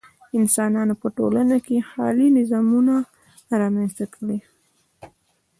[0.39, 2.95] انسانانو په ټولنو کې خیالي نظمونه
[3.61, 4.37] رامنځته کړي.